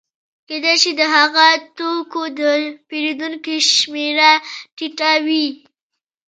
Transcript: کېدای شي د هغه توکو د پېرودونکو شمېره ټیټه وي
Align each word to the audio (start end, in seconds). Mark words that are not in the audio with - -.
کېدای 0.47 0.75
شي 0.81 0.91
د 0.99 1.01
هغه 1.15 1.47
توکو 1.77 2.21
د 2.39 2.41
پېرودونکو 2.87 3.53
شمېره 3.75 4.31
ټیټه 4.75 5.11
وي 5.25 5.45